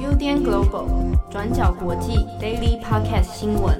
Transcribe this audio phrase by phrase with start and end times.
[0.00, 3.78] UDN Global 转角国际 Daily Podcast 新闻。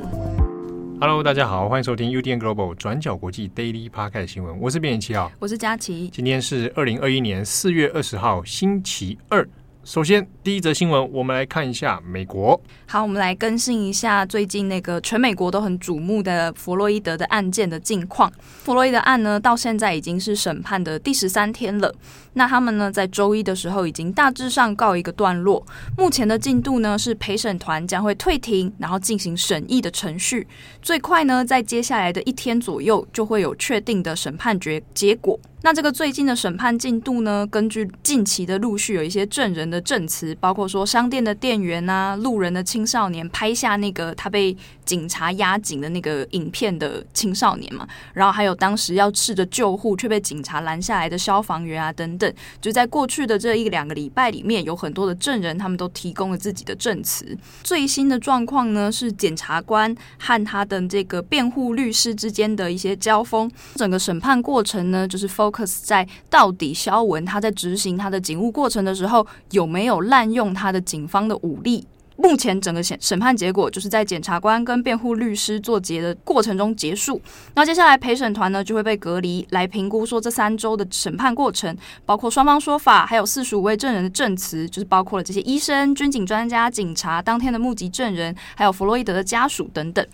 [1.00, 4.60] Hello，大家好，欢迎收听 UDN Global 转角国际 Daily Podcast 新闻。
[4.60, 6.10] 我是编辑七号，我是佳琪。
[6.10, 9.48] 今天是二零二一年四月二十号，星期二。
[9.86, 12.60] 首先，第一则新闻，我们来看一下美国。
[12.88, 18.28] 好，我们来更新一下最近那个全美国都很瞩目的弗洛伊德的案件的近况。
[18.64, 21.94] 弗洛伊德案呢，到现在已经是审判的第十三天了。
[22.32, 25.64] 那他们呢，在周一的时候已经大致上告一个段落。
[25.96, 30.48] 目前的进度呢，是陪审团将会退庭，然后进行审议的程序。
[30.82, 35.38] 最快呢，在接下来的一天左右，就会有确定的审判结结果。
[35.62, 37.44] 那这个最近的审判进度呢？
[37.50, 57.36] 根据近期的陆续有一些证人的证词，包括说商店的店员啊、路人的青少年拍下那个他被警察压紧的那个影片的青少年嘛，然后还有当时要试着救护却被警察拦下来的消防员啊等等，就在过去的这一两个礼拜里面，有很多的证人他们都提供了自己的证词。
[57.64, 63.50] 最新的状况呢，是检察官和他的这个辩护律师之间的一些交锋。
[63.74, 65.80] 整个审判过程呢，就是 focus。
[65.84, 71.86] 在到底肖文他在执行他的警务过程的时候，有没有滥用他的警方的武力？
[72.16, 77.20] 目前整个审审判结果就是在检察官跟辩护律师作结的过程中结束。
[77.54, 90.04] 那接下来陪审团呢就会被隔离来评估，说这三周的审判过程，包括双方说法，还有四十五位证人的证词，就是包括了这些医生、军警专家、警察、当天的目击证人，还有弗洛伊德的家属等等。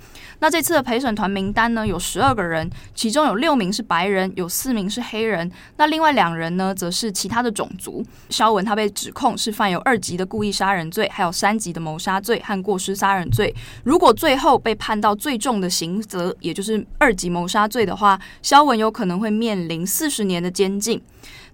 [0.40, 5.48] 那这次的陪审团名单呢有十二个人，其中有六名是白人，有四名是黑人。
[5.76, 8.04] 那另外两人呢则是其他的种族。
[8.28, 11.91] 肖文他被指控是犯有二级的故意杀人罪，还有三级的谋。
[11.92, 13.54] 谋杀罪和过失杀人罪，
[13.84, 21.00] 如果最后被判到最重的刑责，也就是二级谋杀罪的话，肖文有可能会面临四十年的监禁。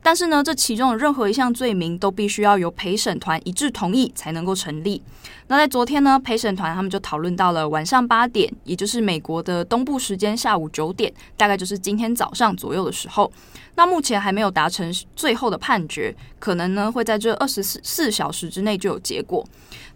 [0.01, 5.03] 但是呢，这其中的任何一项罪名都必须要由陪审团一致同意才能够成立。
[5.49, 13.31] 那在昨天呢，陪审团他们就讨论到了晚上八点，也就是美国的东部时间下午九点，大概就是今天早上左右的时候。
[13.79, 19.47] 那目前还没有达成最后的判决，可能呢会在这二十四四小时之内就有结果。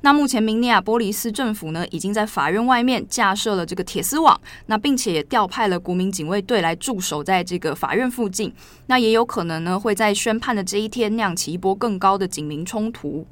[0.02, 8.54] 那目前明尼亚波利斯政府呢已经在法院外面架设了这个铁丝网，那并且也调派了国民警卫队来驻守在这个法院附近。
[8.86, 13.26] 那也有可能呢会在宣判的这一天酿起一波更高的警民冲突。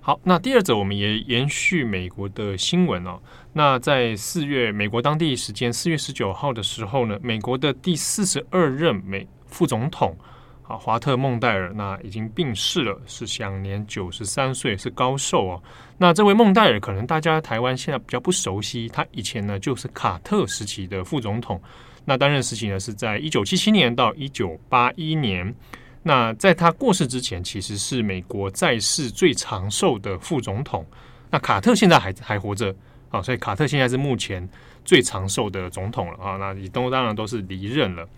[0.00, 3.20] 好，那第二则我们也延续美国的新闻哦。
[3.52, 10.16] 那在四月美国当地时间四月十九号的时候呢，美国的第四十二任美副总统
[10.62, 15.62] 啊，华特孟戴尔那已经病逝了，是享年九十三岁，是高寿哦。
[15.98, 21.60] 那这位孟戴尔可能大家台湾现在比较不熟悉，他以前呢就是卡特时期的副总统，
[22.04, 25.54] 那担任时期呢是在一九七七年到一九八一年。
[26.02, 30.86] 那在他过世之前，其实是美国在世最长寿的副总统。
[31.30, 32.74] 那卡特现在还还活着
[33.10, 34.48] 啊，所以卡特现在是目前
[34.82, 36.36] 最长寿的总统了啊。
[36.38, 38.08] 那也都当然都是离任了。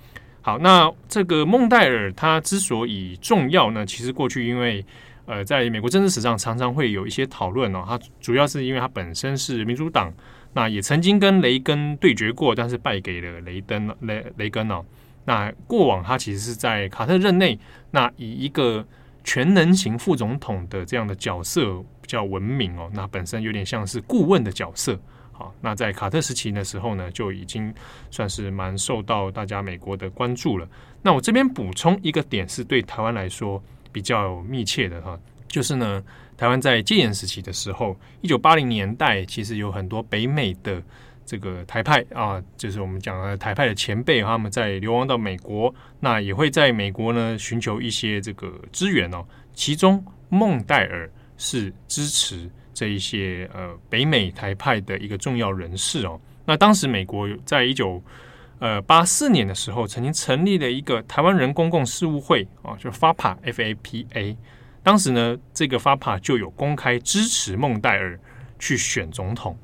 [0.42, 4.84] 好，那这个孟戴尔他之所以重要呢，其实过去因为
[5.24, 7.84] 呃，在美国政治史上常常会有一些讨论哦。
[7.86, 10.12] 他主要是因为他本身是民主党，
[10.52, 14.84] 那也曾经跟雷根对决过，但是败给了雷登雷雷根哦。
[15.24, 17.56] 那过往他其实是在卡特任内，
[17.92, 18.84] 那以一个
[19.22, 22.90] 全能型副总统的这样的角色比较闻名哦。
[22.92, 24.98] 那本身有点像是顾问的角色。
[25.60, 27.72] 那在卡特时期的时候呢，就已经
[28.10, 30.68] 算是蛮受到大家美国的关注了。
[31.00, 36.02] 那我这边补充一个点，是对台湾来说比较密切的哈，就是呢，
[36.36, 40.82] 台湾在戒严时期的时候，一九八零年代其实有很多北美的
[41.24, 49.24] 这个台派啊，就是我们讲的台派的前辈，他们在流亡到美国，那也会在美国呢寻求一些这个资源哦。
[49.54, 52.50] 其中孟戴尔是支持。
[52.74, 58.02] 这一些呃北美台派的一个重要人士哦，那当时美国在一九
[58.58, 64.36] 呃八四年的时候，曾经成立了一个台湾人公共事务会啊，就 FAPA F A P A。
[64.82, 68.18] 当时呢，这个 FAPA 就有公开支持孟戴尔
[68.58, 69.56] 去选总统。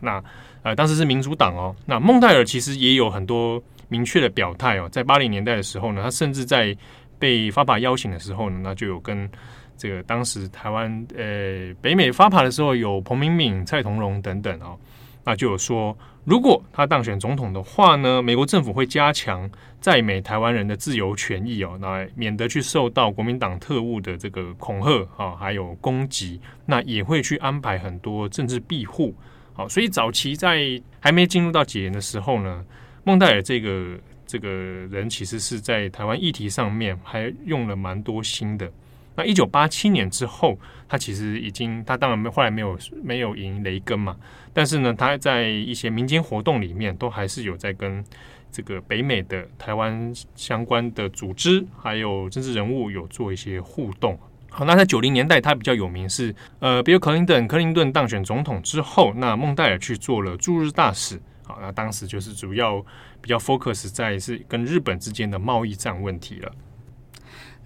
[0.00, 0.22] 那
[0.62, 6.76] 呃当时是民主党哦，那孟戴尔其实也有很多明确的表态哦，在八零年代的时候呢，他甚至在
[7.18, 9.30] 被 FAPA 邀请的时候呢，那就有跟。
[9.76, 14.78] 这个当时台湾呃北美发牌的时候，有彭明敏、蔡同荣等等、哦，
[15.24, 19.48] 那就有说，如果他当选总统的话呢，美国政府会加强
[19.80, 29.14] 在美台湾人的自由权益哦，那免得去受到国民党特务的这个恐吓啊、哦，还有攻击，那也会去安排很多政治庇护。
[29.52, 32.64] 好，所以早期在还没进入到解严的时候呢，
[33.04, 38.70] 孟戴尔这个这个人其实是在台湾议题上面还用了蛮多心的。
[39.16, 40.58] 那一九八七年之后，
[40.88, 44.16] 他其实已经，他当然没后来没有没有赢雷根嘛，
[44.52, 48.04] 但是呢，他在一些民间活动里面，都还是有在跟
[48.52, 54.18] 这个北美的台湾相关的组织还有政治人物有做一些互动。
[54.48, 61.20] 好，那在九零年代，他比较有名是呃，比如克林顿，克林顿当选总统之后，那孟戴尔去做了驻日大使。
[61.44, 62.80] 好，那当时就是主要
[63.20, 66.50] 比较 focus 在是跟日本之间的贸易战问题了。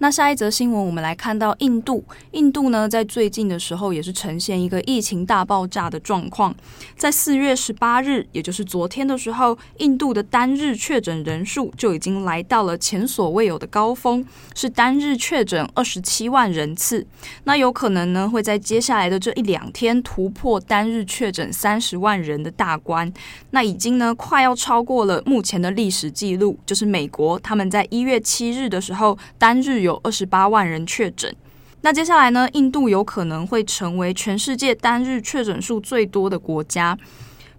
[0.01, 2.03] 那下一则新闻，我们来看到印度。
[2.31, 6.55] 印度呢，在最近的时候也是呈现一个疫情大爆炸的状况。
[6.97, 14.25] 在四月十八日，也就是昨天的时候，印度的单日确诊人数就已经来到了前所未有的高峰，
[14.55, 17.05] 是单日确诊二十七万人次。
[17.43, 23.13] 那有可能呢，会在接下来的这一两天突破单日确诊三十万人的大关。
[23.51, 29.90] 那已经呢，快要超过了目前的历史记录，就是美国他们在一月七日的时候单日有。
[29.91, 31.35] 有二十八万人确诊，
[31.81, 32.47] 那接下来呢？
[32.53, 36.97] 印度有可能会成为全世界单日确诊数最多的国家。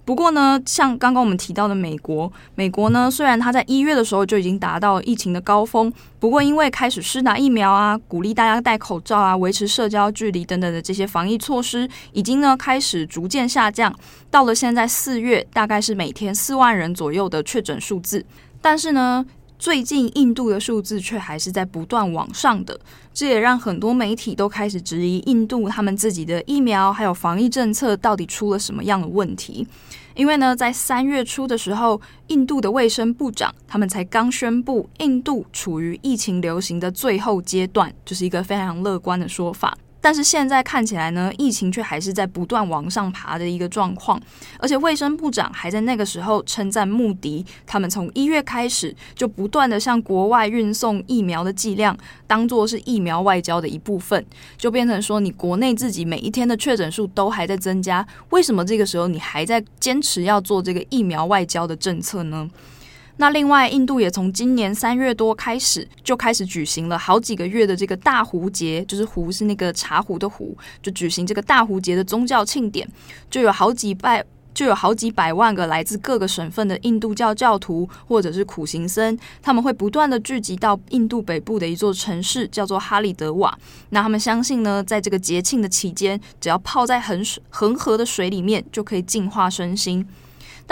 [0.04, 13.94] 不过呢，像刚刚我们提到的美国，美国呢，虽然它在一月的时候就已经达到疫情的高峰，不过因为开始施打疫苗啊，鼓励大家戴口罩啊，维持社交距离等等的这些防疫措施，已经呢开始逐渐下降。
[14.30, 18.24] 到了现在四月，大概是每天四万人左右的确诊数字，
[18.60, 19.24] 但是呢。
[19.62, 22.76] 最近印度的数字却还是在不断往上的，
[23.14, 29.64] 这也让很多媒体都开始质疑印度他们自己的疫苗还有防疫政策到底出了什么样的问题。
[30.16, 39.78] 因为呢，在三月初的时候，印度的卫生部长他们才刚宣布，印度处于疫情流行的最后阶段，就是一个非常乐观的说法。
[40.02, 44.20] 但是现在看起来呢，疫情却还是在不断往上爬的一个状况，
[44.58, 51.96] 而且卫生部长还在那个时候称赞穆迪，他们从一月开始就不断的向国外运送疫苗的剂量，
[52.26, 54.26] 当做是疫苗外交的一部分，
[54.58, 62.50] 就变成说你国内自己每一天的确诊数都还在增加，为什么这个时候你还在坚持要做这个疫苗外交的政策呢？
[63.18, 72.88] 那另外，印度也从今年三月多开始就开始举行了好几个月的这个大壶节，就是壶是那个茶壶的壶，就举行这个大壶节的宗教庆典，
[73.30, 74.24] 就有好几百
[74.54, 83.56] 就有好几百万个来自各个省份的印度教教徒或者是苦行僧，他们会不断的聚集到印度北部的一座城市，叫做哈里德瓦。
[83.90, 90.06] 那他们相信呢，在这个节庆的期间，只要泡在恒水恒河的水里面，就可以净化身心。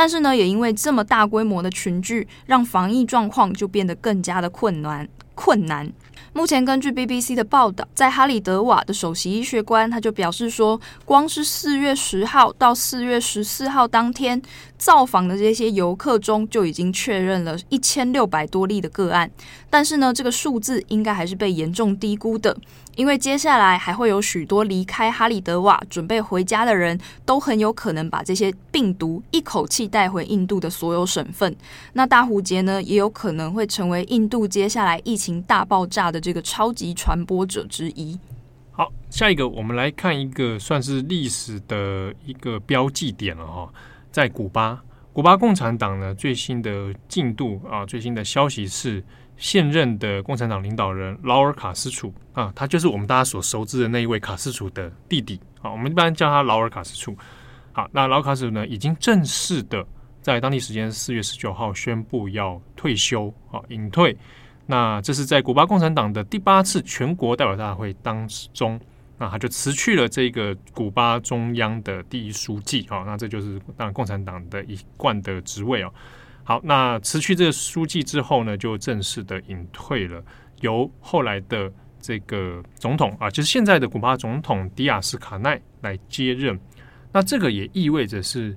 [0.01, 5.07] 但是呢，也因为这么大规模的群聚，让防疫状况就变得更加的困难。
[5.35, 5.93] 困难。
[6.33, 14.41] 目前根据 BBC 的报道，在哈里德瓦的首席医学官他就表示说，光是四月十号到四月十四号当天，
[14.79, 19.31] 造访的这些游客中就已经确认了一千六百多例的个案。
[19.69, 22.57] 但是呢，这个数字应该还是被严重低估的。
[23.01, 31.57] 因为接下来还会有许多离开哈里德瓦准备回家的人，都很有可能把这些病毒一口气带回印度的所有省份。
[31.95, 38.21] 那大胡杰呢，也有可能会成为印度接下来疫情大爆炸的这个超级传播者之一。
[38.71, 43.73] 好，下一个我们来看一个算是历史的一个标记点了哈，
[44.13, 44.79] 在古巴，
[45.15, 49.03] 古巴共产党呢最新的进度啊，最新的消息是。
[49.41, 57.17] 现任的共产党领导人劳尔·卡斯楚啊，他就是我们大家所熟知的那一位卡斯楚的弟弟啊，我们一般叫他劳尔·卡斯楚。
[57.73, 59.83] 好，那劳·卡斯楚呢，已经正式的
[60.21, 64.15] 在当地时间四月十九号宣布要退休啊，隐退。
[64.67, 68.79] 那这是在古巴共产党的第八次全国代表大会当中，
[69.17, 75.91] 那他就辞去了这个古巴中央的第一书记啊，那这就是当共产党的一贯的职位哦。
[76.51, 80.21] 好，那辞去这个书记之后呢，就正式的隐退了，
[80.63, 86.59] 由后来的这个总统啊，就是现在的古巴总统迪亚斯卡奈来接任。
[87.13, 88.57] 那这个也意味着是，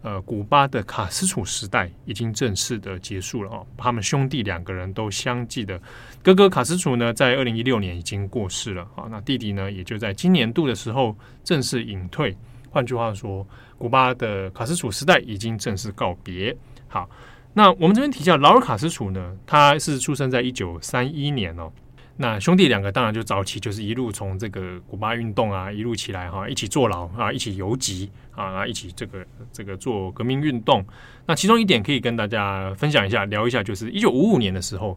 [0.00, 3.66] 呃，古巴的卡斯楚时代已经正式的结束了哦。
[3.76, 5.78] 他们兄弟两个人都相继的，
[6.22, 9.04] 哥哥卡斯楚呢，在二零一六年已经过世了啊。
[9.10, 12.34] 那弟弟呢，也就在今年度的时候正式隐退。
[12.70, 13.46] 换句话说，
[13.76, 16.56] 古巴的卡斯楚时代已经正式告别。
[16.94, 17.10] 好。
[17.54, 21.72] 那我们这边提到劳尔卡斯楚呢，他是出生在一九三一年哦。
[22.18, 30.84] 那兄弟两个当然就早期就是一路从这个古巴运动啊一路起来哈，一起坐牢啊，一起游击啊，一起这个这个做革命运动。
[31.26, 34.96] 那其中一点可以跟大家分享一下，聊一下，就是一九五五年的时候，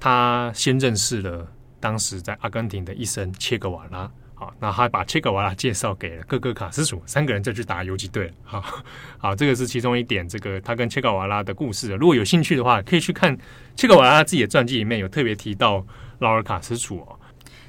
[0.00, 1.46] 他先认识了
[1.78, 4.10] 当时在阿根廷的医生切格瓦拉。
[4.58, 8.32] 那他把切格瓦拉介绍给了各个卡斯楚，三个人再去打游击队了。
[8.42, 8.64] 好，
[9.18, 11.92] 好，这个是其中一点，这个他跟切格瓦拉的故事。
[11.94, 13.36] 如果有兴趣的话，可以去看
[13.76, 15.84] 切格瓦拉自己的传记里面有特别提到
[16.18, 17.18] 劳尔卡斯楚哦。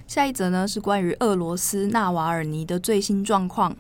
[0.07, 3.75] 下一则呢是关于俄罗斯纳瓦尔尼的最新状况。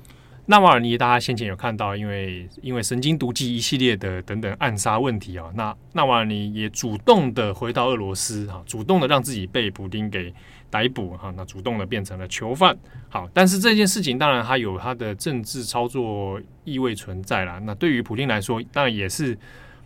[0.47, 10.31] 纳瓦尔尼，大家先前有看到，因为因为神经毒剂一系列的等等暗杀问题啊，那纳瓦尔尼也主动的回到俄罗斯啊，主动的让自己被普丁给
[10.69, 12.77] 逮捕哈，那主动的变成了囚犯。
[13.09, 17.59] 好，但是这件事情当然它有它的政治操作意味存在啦。
[17.63, 19.35] 那对于普丁来说，当然也是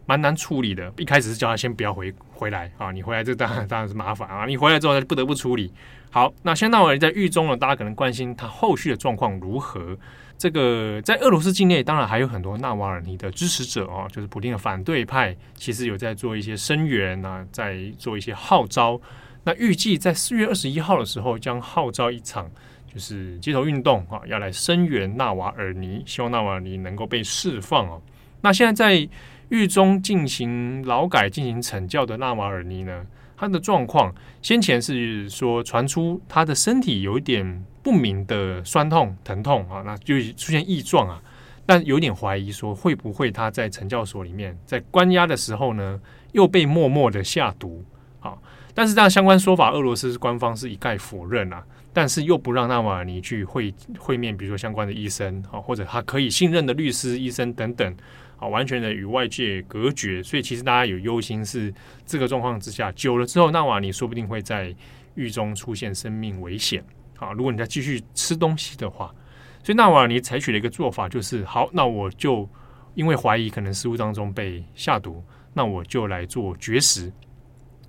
[0.05, 0.91] 蛮难处理的。
[0.97, 5.71] 一开始是叫他先不要回回来啊，你回来这当然当然是麻烦啊，你回来之后他就不得不处理。
[6.11, 9.95] 好，那现在纳瓦尔尼在狱中呢，大家可能关心他后续的状况如何。
[10.39, 18.99] 这个在俄罗斯境内，当然还有很多纳瓦尔尼的支持者哦，就是普丁的反对派，其实有在做一些声援啊，在做一些号召。
[19.43, 22.49] 那预计在四月二十一号的时候，将号召一场
[22.91, 28.01] 就是街头运动啊，要来声援纳瓦尔尼，希望纳瓦尔尼能够被释放哦。
[28.41, 29.09] 那现在在
[29.49, 33.05] 狱中进行劳改、进行惩教的纳瓦尔尼呢，
[33.39, 37.63] 他的状况先前是说传出他的身体有一点。
[37.81, 41.23] 不明的酸痛、疼痛啊，那就出现异状啊。
[41.65, 45.99] 但有点怀疑说，会不会他在惩教所里面在关押的时候呢，
[46.33, 47.83] 又被默默的下毒
[48.19, 48.37] 啊？
[48.75, 51.63] 但是这样相关说法，俄罗斯官方是一概否认啊。
[51.93, 57.95] 但是又不让纳瓦尔尼去会会面，比如说相关的医生啊，或者他可以信任的律师、医生等等
[58.39, 60.23] 啊，完全的与外界隔绝。
[60.23, 61.73] 所以其实大家有忧心是
[62.05, 64.75] 这个状况之下，久了之后，纳瓦尼说不定会在
[65.15, 66.83] 狱中出现生命危险。
[67.17, 69.13] 啊，如果你再继续吃东西的话，
[69.61, 72.49] 所以纳瓦尼采取的一个做法就是：好，那我就
[72.95, 75.21] 因为怀疑可能食物当中被下毒，
[75.53, 77.11] 那我就来做绝食。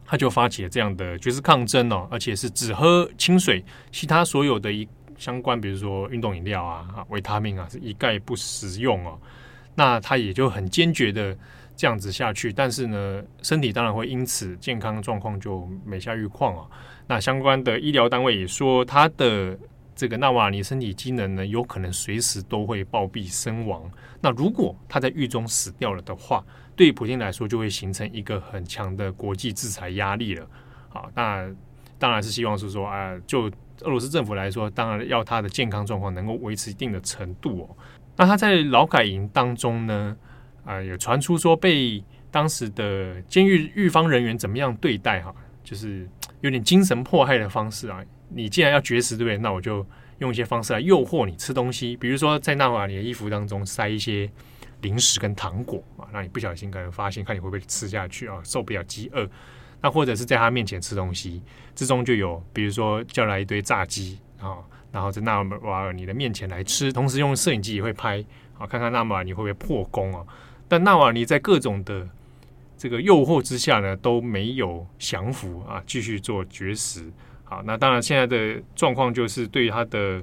[0.05, 9.17] 他就发起了这样的绝食抗争哦，而且是只喝清水，其他所有的一相关，比如说运动饮料啊、维他命啊，是一概不食用哦。
[9.81, 11.35] 那他也就很坚决的
[11.75, 16.67] 这样子下去，但是呢，身体当然会因此健康状况就每下愈况啊。
[17.07, 19.59] 那相关的医疗单位也说，他的
[19.97, 23.91] 这个纳瓦尼身体机能呢，有可能随时都会暴毙身亡。
[24.21, 26.45] 那如果他在狱中死掉了的话，
[26.77, 30.47] 对普京来说，就会形成一个很强的国际制裁压力了。
[30.91, 31.51] 好，那
[31.99, 37.77] 当然是希望是说啊，就俄罗斯政府来说，当然要他的健康状况能够维持一定的程度哦。
[38.21, 40.17] 那他在劳改营当中呢，
[40.65, 42.01] 啊，有传出说被
[42.31, 45.35] 当时的监狱狱方人员怎么样对待哈，
[45.65, 46.09] 就是。
[46.43, 48.03] 有点精神迫害的方式啊！
[48.31, 49.37] 你既然要绝食，对不对？
[49.37, 49.87] 那我就
[50.21, 54.27] 用一些方式来诱惑你吃东西，比如说在纳瓦尔尼的衣服当中塞一些
[54.81, 59.29] 零食跟糖果啊，让你不小心可能发现，看你会不会吃下去啊，受不了饥饿。
[59.83, 61.43] 那或者是在他面前吃东西，
[61.75, 68.25] 之中就有比如说叫来一堆炸鸡啊，然后在纳瓦尔尼的面前来吃，同时用摄影机也会拍
[68.59, 70.25] 啊，看看纳瓦尔尼会不会破功啊。
[70.69, 72.09] 但纳瓦尔尼在各种的
[72.77, 77.11] 这个诱惑之下呢，都没有降服啊，继续做绝食。
[77.45, 80.23] 好，那当然现在的状况就是对于他的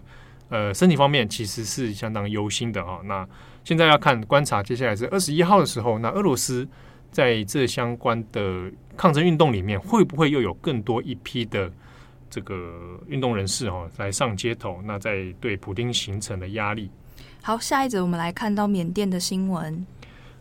[0.50, 3.00] 呃身体方面其实是相当忧心的啊。
[3.04, 3.28] 那
[3.64, 6.68] 现在要看观察，接下来是二十一号的时候，那俄罗斯
[7.12, 11.70] 在这相关的抗争运动里面，会不会又有更多一批的
[12.30, 14.82] 这个运动人士哦来上街头？
[14.84, 16.90] 那在对普丁形成的压力。
[17.42, 19.86] 好，下一则我们来看到缅甸的新闻。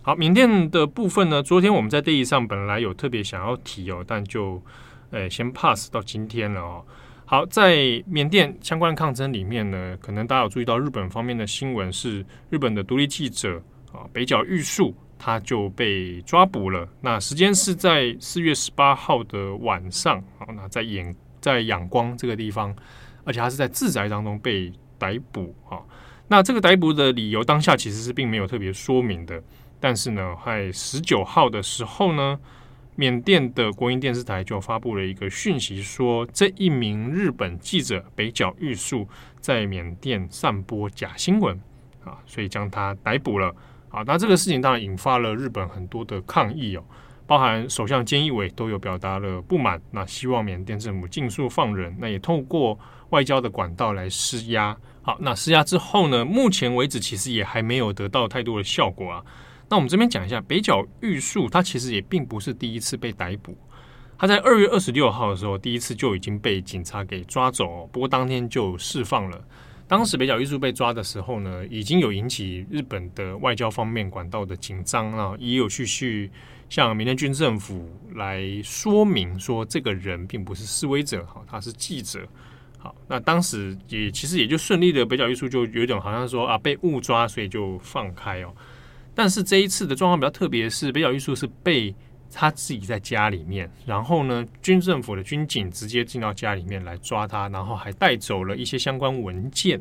[0.03, 4.63] 好，缅甸的部分呢，昨天我们在会议上本来有特别想要提哦，但就
[5.11, 6.85] 呃、欸、先 pass 到今天了哦。
[7.25, 13.61] 好，在缅甸相关抗争里面呢，可能大家有注意到日本方面的新闻是日本的独立记者
[13.93, 16.89] 啊北角玉树他就被抓捕了。
[17.01, 21.13] 那时间是在四月十八号的晚上好，那在眼
[21.47, 22.75] 在仰光这个地方，
[23.23, 25.79] 而且他是在自宅当中被逮捕啊。
[26.27, 29.41] 那这个逮捕的理由当下其实是并没有特别说明的。
[29.79, 32.37] 但是呢，在十九号的时候呢，
[32.97, 39.07] 缅甸的国营电视台就发布了一个讯息，说这一名日本记者北角玉树
[39.39, 41.57] 在缅甸散播假新闻
[42.05, 43.55] 啊，所以将他逮捕了
[43.89, 44.03] 啊。
[44.05, 46.83] 那这个事情当然引发了日本很多的抗议哦，
[47.27, 52.79] 包含首相菅义伟都有表达了不满，那希望缅甸政府尽速放人，那也透过
[53.11, 54.77] 外交的管道来施压。
[55.03, 59.25] 好，那施压之后呢，目前为止其实也还没有得到太多的效果啊。
[59.69, 63.57] 那我们这边讲一下，北角玉树他其实也并不是第一次被逮捕，
[64.17, 69.45] 他在二月二十六号的时候第一次就已经被警察给抓走，不过当天就释放了。
[69.89, 76.31] 当时北角玉树被抓的时候呢，已经有引起日本的外交方面管道的紧张啊，也有去去
[76.69, 82.27] 向缅甸军政府来说明说，这个人并不是示威者哈，他是记者。
[82.79, 88.53] 好，那当时也其实也就顺利的北角玉树就有一种好像说啊被误抓，所以就放开哦。
[89.15, 91.95] 但是这一次的状况比较特别，是北角玉树是被
[92.39, 99.81] 他自己在家里面，然后呢，军政府的军警直接进到家里面来抓他，然后还带走了一些相关文件，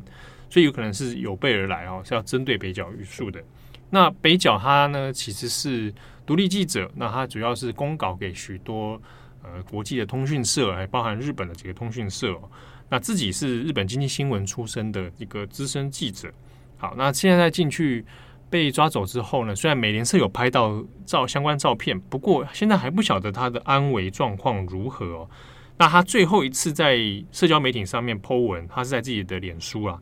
[0.49, 3.43] 所以有可能是有备而来哦，是要针对北角玉树的。
[3.89, 5.93] 那北角他呢，其实是
[6.25, 9.01] 独立记者，那他主要是公稿给许多
[9.43, 12.49] 呃国际的通讯社，还包含日本的几个通讯社哦。
[12.89, 16.31] 那自己是日本经济新闻出身的一个资深记者。
[16.77, 18.05] 好，那现在进去。
[18.49, 25.29] 被抓走之后呢，虽然美联社有拍到照相关照片，不过现在还不晓得他的安危状况如何哦。
[25.77, 26.97] 那他最后一次在
[27.31, 29.99] 社交媒体上面 po 文，他是在自己的脸书啊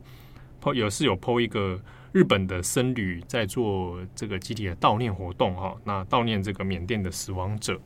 [0.62, 1.80] ，po 有是有 po 一个
[2.12, 5.74] 日本的僧侣在做这个集体的悼念活动哈。
[5.82, 7.80] 那悼念这个缅甸的死亡者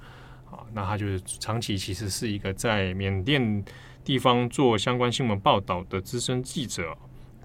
[0.51, 3.65] 啊，那他就是长期其实是一个在缅甸
[4.05, 6.95] 地方做相关新闻报道的资深记者。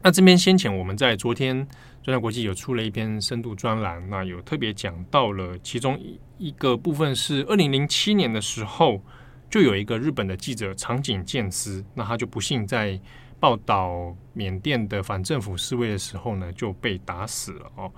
[0.01, 1.65] 那这边先前我们在昨天。
[2.03, 9.01] 转角国际有出了一篇深度专栏，那有特别讲到了其中一一个部分是二零零七年的时候，
[9.49, 12.99] 就有一个日本的记者长井健司，那他就不幸在
[13.39, 17.89] 报道缅甸的反政府示威的时候呢，就被打死了哦。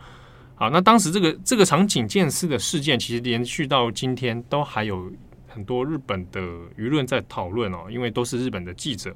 [0.53, 5.11] 好，那当时这个这个长井健司的事件，其实连续到今天都还有
[5.47, 6.39] 很多日本的
[6.77, 9.15] 舆论在讨论哦，因为都是日本的记者，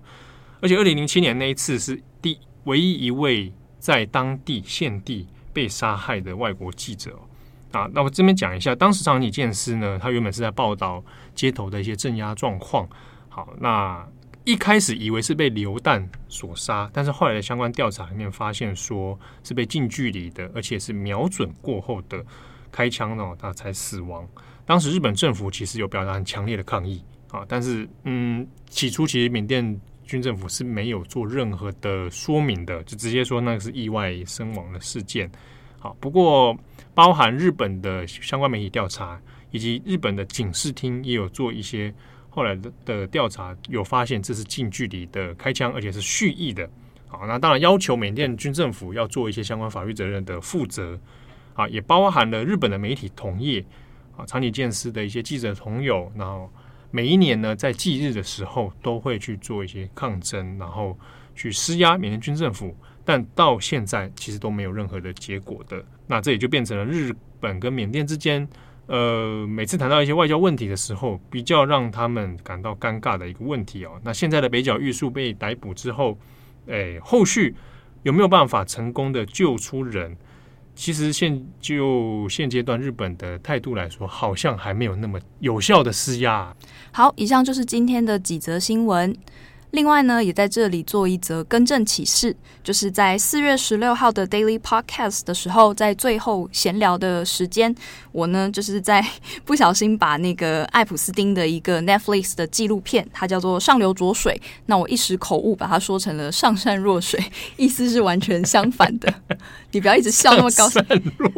[0.61, 3.53] 而且二零零七年那一次是第唯一一位。
[3.79, 7.17] 在当地现地被杀害的外国记者
[7.71, 12.87] 啊，那我这边讲一下，当时长井健司呢，他原本是在报道街头的一些镇压状况。
[13.29, 14.05] 好，那
[14.43, 22.23] 一开始以为是被流弹所杀，但是后来的相关调查里面发现，说是被近距离的，而且是瞄准过后的
[22.71, 24.27] 开枪呢，他才死亡。
[24.65, 29.79] 当时日本政府其实有表达很强烈的抗议啊，但是嗯，起初其实缅甸。
[30.09, 35.29] 军政府是没有做任何的说明的，就直接说那个是意外身亡的事件。
[35.77, 36.57] 好，不过
[36.95, 41.93] 包含日本的相关媒体调查，以及日本的警视厅也有做一些
[42.27, 46.67] 后来的的调查，有发现这是近距离的开枪，而且是蓄意的。
[47.07, 50.99] 好，那当然要求缅甸军政府要做一些相关法律责任的负责。
[51.53, 53.63] 啊，也包含了日本的媒体同业
[54.17, 56.51] 啊，长井健司的一些记者朋友，然后。
[56.91, 60.97] 每一年呢，在忌日的时候，都会去做一些抗争，然后
[61.35, 62.75] 去施压缅甸军政府，
[63.05, 65.83] 但到现在其实都没有任何的结果的。
[66.07, 68.47] 那这也就变成了日本跟缅甸之间，
[68.87, 73.99] 呃，每次谈到一些外交问题的时候，比较让他们感到尴尬的一个问题哦。
[74.03, 76.17] 那现在的北角玉树被逮捕之后，
[76.65, 77.53] 诶，后续
[78.01, 80.17] 有没有办法成功的救出人？
[80.79, 86.55] 其实现就现阶段日本的态度来说，好像还没有那么有效的施压。
[86.93, 89.13] 好，以上就是今天的几则新闻。
[89.71, 97.73] 另外呢，也在这里做一则更正启事，就是在四月十六号的 Daily Podcast 的时候，在最后闲聊的时间，
[98.11, 99.05] 我呢就是在
[99.45, 107.23] 不小心把那个艾普斯丁的一个 Netflix 的纪录片，它叫做《上流浊水》，那我一时口误把它说成了“上善若水”，
[107.55, 109.13] 意思是完全相反的。
[109.71, 110.83] 你不要一直笑那么高兴，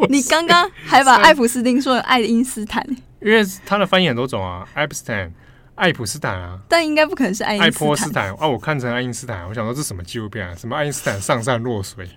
[0.10, 2.82] 你刚刚还把艾普斯丁说成爱因斯坦，
[3.22, 5.30] 因为他的翻译很多种啊，爱普斯坦。
[5.76, 7.68] 爱普斯坦啊，但应该不可能是爱因斯坦。
[7.68, 10.56] 爱泼斯坦啊，我看成爱因斯坦，我想说这什么纪录片啊？
[10.56, 12.08] 什么爱因斯坦上善若水？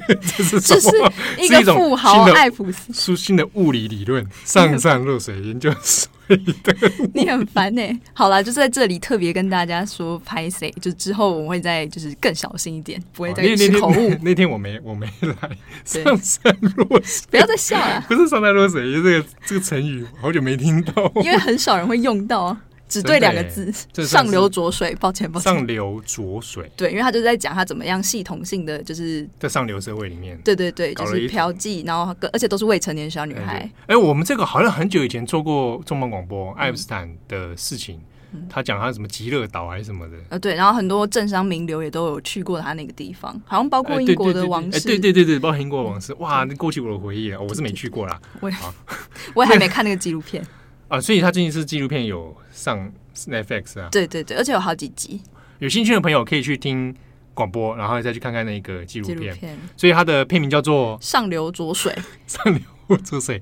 [0.08, 1.12] 这是什么？
[1.36, 6.74] 是一个富豪爱普斯，书新的物理理论，上善若水研究水的。
[7.12, 8.00] 你很烦呢、欸。
[8.14, 10.70] 好了，就在这里特别跟大家说，拍谁？
[10.80, 14.18] 就之后我会再就是更小心一点，不会再吃口误、哦。
[14.22, 15.50] 那天我没我没来，
[15.84, 18.04] 上善若水，不要再笑了。
[18.08, 22.56] 不是上善若水，这个这个成语好久没听到，因为很少人会用到啊。
[22.90, 23.72] 只对两个字，
[24.04, 24.94] 上流浊水。
[24.96, 25.50] 抱歉，抱歉。
[25.54, 26.70] 上流浊水。
[26.76, 30.36] 对，因为他就在讲他怎么样系统性的，就是在上流社会里面。
[30.44, 33.58] 对对对，就是嫖妓，然后而且都是未成年小女孩。
[33.86, 38.00] 哎、欸，我们这个好像很久以前做过中文广播，爱因斯坦的事情。
[38.32, 40.16] 嗯、他讲他什么极乐岛还是什么的。
[40.28, 44.78] 呃，对，然后很多政商名流也都有去过他那个地方，好像包括英国的王室。
[44.78, 46.14] 哎，对对对对，包括英国的王室。
[46.14, 47.40] 哇，那勾起我的回忆啊！
[47.40, 48.20] 我是没去过啦。
[48.38, 48.56] 我也，
[49.34, 50.46] 我也还没看那个纪录片。
[50.90, 53.88] 啊，所以他最近是纪录片有上 Netflix 啊？
[53.92, 55.22] 对对对，而且有好几集。
[55.60, 56.92] 有兴趣的朋友可以去听
[57.32, 59.36] 广播，然后再去看看那个纪录片。
[59.36, 61.92] 片所以它的片名叫做《上流浊水》。
[62.26, 63.40] 上流浊水。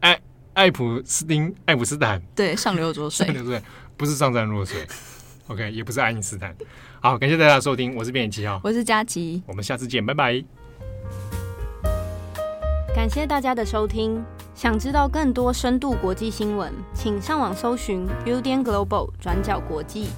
[0.00, 0.20] 爱
[0.54, 2.20] 爱普斯汀，爱普斯坦。
[2.34, 3.26] 对，上流浊水。
[3.30, 3.62] 上流浊水，
[3.96, 4.84] 不是上善若水。
[5.46, 6.52] OK，也不是爱因斯坦。
[7.00, 10.42] 好，感谢大家收听，我是编辑七号，我是佳琪，我们下次见，拜拜。
[12.92, 14.24] 感谢大家的收听。
[14.56, 20.08] 想知道更多深度国际新闻，请上网搜寻 UDN Global 转角国际。